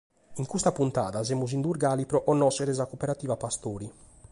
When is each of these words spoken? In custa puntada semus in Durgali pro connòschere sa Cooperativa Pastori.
In 0.41 0.45
custa 0.51 0.71
puntada 0.77 1.23
semus 1.29 1.53
in 1.57 1.61
Durgali 1.65 2.03
pro 2.09 2.19
connòschere 2.27 2.73
sa 2.77 2.89
Cooperativa 2.91 3.41
Pastori. 3.43 3.87